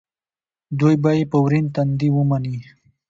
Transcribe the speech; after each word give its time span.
دوی 0.79 0.95
به 1.03 1.11
یې 1.17 1.23
په 1.31 1.37
ورین 1.43 1.65
تندي 1.75 2.09
ومني. 2.13 2.57